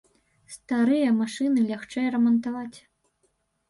[0.53, 2.77] Старыя машыны лягчэй рамантаваць.